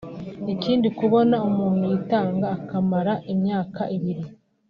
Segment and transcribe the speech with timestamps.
[0.53, 4.23] Ikindi kubona umuntu yitanga akamara imyaka ibiri